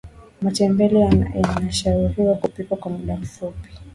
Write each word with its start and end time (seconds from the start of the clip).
matembele 0.41 0.99
yanashauriwa 1.43 2.35
kupikwa 2.35 2.77
kwa 2.77 2.91
mda 2.91 3.15
mfupi 3.15 3.69